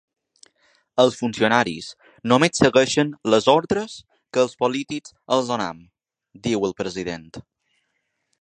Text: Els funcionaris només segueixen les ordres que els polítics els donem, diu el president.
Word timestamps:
Els 1.01 1.17
funcionaris 1.19 1.89
només 2.31 2.61
segueixen 2.63 3.11
les 3.33 3.49
ordres 3.55 3.99
que 4.33 4.43
els 4.47 4.57
polítics 4.65 5.15
els 5.37 5.53
donem, 5.55 5.87
diu 6.49 6.67
el 6.71 6.75
president. 6.81 7.29